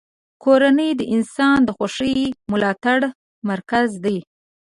[0.43, 2.99] کورنۍ د انسان د خوښۍ او ملاتړ
[3.49, 4.17] مرکز دی.